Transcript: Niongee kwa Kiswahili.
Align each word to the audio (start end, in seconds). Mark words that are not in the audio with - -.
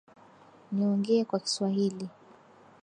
Niongee 0.71 1.25
kwa 1.25 1.39
Kiswahili. 1.39 2.09